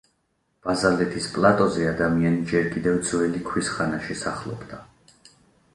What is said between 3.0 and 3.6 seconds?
ძველი